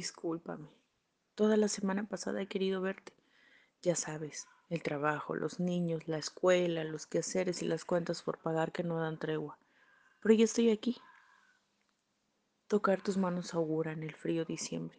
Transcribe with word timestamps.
Discúlpame. 0.00 0.70
Toda 1.34 1.58
la 1.58 1.68
semana 1.68 2.08
pasada 2.08 2.40
he 2.40 2.46
querido 2.46 2.80
verte. 2.80 3.12
Ya 3.82 3.94
sabes, 3.94 4.46
el 4.70 4.82
trabajo, 4.82 5.34
los 5.34 5.60
niños, 5.60 6.08
la 6.08 6.16
escuela, 6.16 6.84
los 6.84 7.06
quehaceres 7.06 7.60
y 7.60 7.66
las 7.66 7.84
cuentas 7.84 8.22
por 8.22 8.38
pagar 8.38 8.72
que 8.72 8.82
no 8.82 8.98
dan 8.98 9.18
tregua. 9.18 9.58
Pero 10.22 10.34
ya 10.34 10.44
estoy 10.44 10.70
aquí. 10.70 10.96
Tocar 12.66 13.02
tus 13.02 13.18
manos 13.18 13.52
augura 13.52 13.92
en 13.92 14.02
el 14.02 14.14
frío 14.14 14.46
diciembre. 14.46 14.98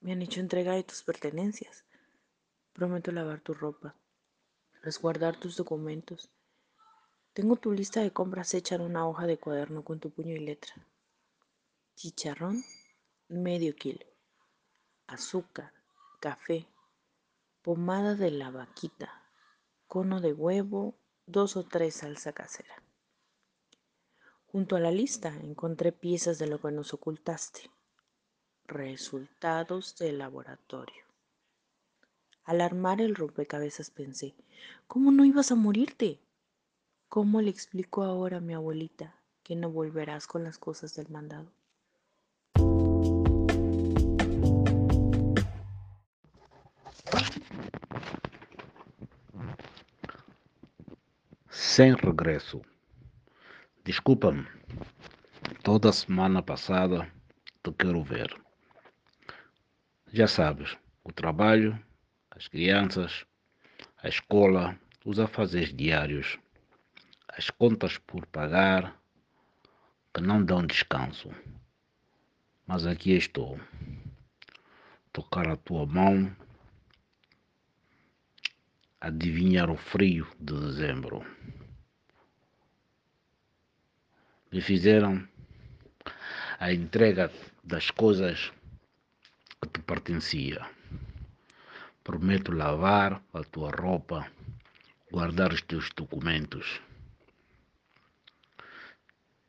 Me 0.00 0.12
han 0.12 0.20
hecho 0.20 0.40
entrega 0.40 0.74
de 0.74 0.82
tus 0.82 1.02
pertenencias. 1.02 1.86
Prometo 2.74 3.12
lavar 3.12 3.40
tu 3.40 3.54
ropa, 3.54 3.94
resguardar 4.82 5.40
tus 5.40 5.56
documentos. 5.56 6.28
Tengo 7.32 7.56
tu 7.56 7.72
lista 7.72 8.02
de 8.02 8.12
compras 8.12 8.52
hecha 8.52 8.74
en 8.74 8.82
una 8.82 9.08
hoja 9.08 9.26
de 9.26 9.38
cuaderno 9.38 9.84
con 9.84 10.00
tu 10.00 10.10
puño 10.10 10.34
y 10.34 10.40
letra. 10.40 10.74
Chicharrón, 11.94 12.62
medio 13.28 13.76
kilo. 13.76 14.06
Azúcar, 15.06 15.72
café, 16.18 16.66
pomada 17.60 18.14
de 18.14 18.30
la 18.30 18.50
vaquita, 18.50 19.22
cono 19.86 20.22
de 20.22 20.32
huevo, 20.32 20.98
dos 21.26 21.56
o 21.56 21.64
tres 21.64 21.96
salsa 21.96 22.32
casera. 22.32 22.82
Junto 24.46 24.76
a 24.76 24.80
la 24.80 24.90
lista 24.90 25.28
encontré 25.42 25.92
piezas 25.92 26.38
de 26.38 26.46
lo 26.46 26.58
que 26.58 26.72
nos 26.72 26.94
ocultaste. 26.94 27.70
Resultados 28.64 29.96
del 29.96 30.18
laboratorio. 30.18 31.04
Al 32.44 32.62
armar 32.62 33.02
el 33.02 33.14
rompecabezas 33.14 33.90
pensé, 33.90 34.34
¿cómo 34.86 35.10
no 35.10 35.26
ibas 35.26 35.52
a 35.52 35.54
morirte? 35.54 36.18
¿Cómo 37.10 37.42
le 37.42 37.50
explico 37.50 38.04
ahora 38.04 38.38
a 38.38 38.40
mi 38.40 38.54
abuelita 38.54 39.22
que 39.42 39.54
no 39.54 39.70
volverás 39.70 40.26
con 40.26 40.44
las 40.44 40.56
cosas 40.56 40.94
del 40.94 41.10
mandado? 41.10 41.57
Sem 51.60 51.92
regresso. 51.92 52.62
Desculpa-me. 53.84 54.46
Toda 55.64 55.92
semana 55.92 56.40
passada 56.40 57.12
te 57.64 57.72
quero 57.72 58.00
ver. 58.00 58.32
Já 60.12 60.28
sabes, 60.28 60.78
o 61.02 61.12
trabalho, 61.12 61.76
as 62.30 62.46
crianças, 62.46 63.26
a 64.00 64.08
escola, 64.08 64.78
os 65.04 65.18
afazeres 65.18 65.74
diários, 65.74 66.38
as 67.26 67.50
contas 67.50 67.98
por 67.98 68.24
pagar, 68.26 68.96
que 70.14 70.20
não 70.20 70.44
dão 70.44 70.64
descanso. 70.64 71.28
Mas 72.68 72.86
aqui 72.86 73.16
estou. 73.16 73.58
Tocar 75.12 75.48
a 75.48 75.56
tua 75.56 75.84
mão, 75.84 76.30
adivinhar 79.00 79.70
o 79.70 79.76
frio 79.76 80.26
de 80.40 80.54
dezembro. 80.54 81.24
me 84.50 84.60
fizeram 84.60 85.28
a 86.58 86.72
entrega 86.72 87.30
das 87.62 87.90
coisas 87.90 88.50
que 89.60 89.68
te 89.68 89.80
pertencia. 89.80 90.66
Prometo 92.02 92.52
lavar 92.52 93.22
a 93.34 93.42
tua 93.44 93.70
roupa, 93.70 94.30
guardar 95.12 95.52
os 95.52 95.62
teus 95.62 95.90
documentos. 95.94 96.80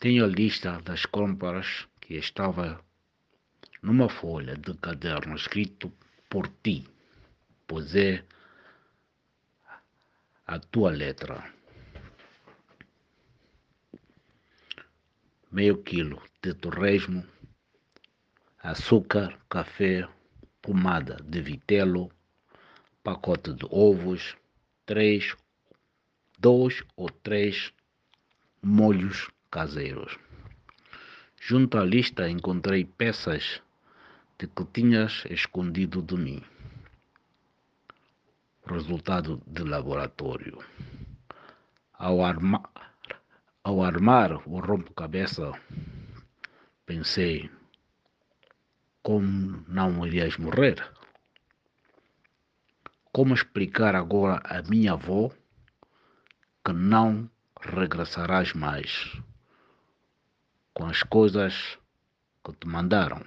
Tenho 0.00 0.24
a 0.24 0.28
lista 0.28 0.80
das 0.80 1.06
compras 1.06 1.86
que 2.00 2.14
estava 2.14 2.82
numa 3.82 4.08
folha 4.08 4.56
de 4.56 4.74
caderno 4.74 5.36
escrito 5.36 5.92
por 6.28 6.48
ti, 6.62 6.84
pois 7.66 7.94
é 7.94 8.24
a 10.50 10.58
tua 10.58 10.90
letra. 10.90 11.54
meio 15.52 15.76
quilo 15.82 16.20
de 16.42 16.54
torresmo, 16.54 17.24
açúcar, 18.60 19.38
café, 19.48 20.08
pomada 20.60 21.16
de 21.22 21.40
vitelo, 21.40 22.10
pacote 23.04 23.52
de 23.52 23.64
ovos, 23.70 24.36
três, 24.84 25.36
dois 26.36 26.82
ou 26.96 27.08
três 27.08 27.72
molhos 28.60 29.28
caseiros. 29.52 30.18
Junto 31.40 31.78
à 31.78 31.84
lista 31.84 32.28
encontrei 32.28 32.84
peças 32.84 33.62
de 34.36 34.48
que 34.48 34.64
tinhas 34.64 35.24
escondido 35.30 36.02
de 36.02 36.16
mim. 36.16 36.42
Resultado 38.70 39.42
de 39.48 39.64
laboratório. 39.64 40.64
Ao 41.94 42.24
armar 42.24 42.70
ao 43.64 43.82
armar 43.82 44.30
o 44.48 44.60
rompe-cabeça, 44.60 45.50
pensei: 46.86 47.50
como 49.02 49.64
não 49.66 50.06
irias 50.06 50.36
morrer? 50.36 50.78
Como 53.12 53.34
explicar 53.34 53.96
agora 53.96 54.40
à 54.44 54.62
minha 54.62 54.92
avó 54.92 55.32
que 56.64 56.72
não 56.72 57.28
regressarás 57.60 58.52
mais 58.52 59.20
com 60.72 60.86
as 60.86 61.02
coisas 61.02 61.76
que 62.44 62.52
te 62.52 62.68
mandaram? 62.68 63.20